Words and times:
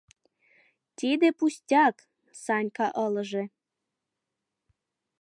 —Тиде 0.97 1.27
пустяк,— 1.37 1.95
Санька 2.43 2.87
ылыже. 3.05 3.43